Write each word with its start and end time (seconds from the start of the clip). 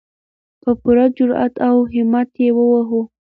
په 0.61 0.69
پوره 0.81 1.05
جرئت 1.17 1.53
او 1.67 1.75
همت 1.93 2.29
یې 2.43 2.49
ووهو. 2.55 3.01